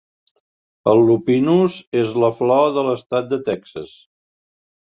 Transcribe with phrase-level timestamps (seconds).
[0.93, 3.95] El lupinus és la flor de l'estat de Texas.